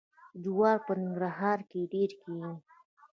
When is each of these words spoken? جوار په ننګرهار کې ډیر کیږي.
جوار 0.43 0.77
په 0.85 0.91
ننګرهار 0.99 1.59
کې 1.69 1.89
ډیر 1.93 2.09
کیږي. 2.21 2.53